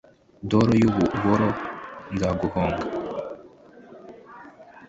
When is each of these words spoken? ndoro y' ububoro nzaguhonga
ndoro 0.45 0.71
y' 0.81 0.87
ububoro 0.89 1.49
nzaguhonga 2.13 2.83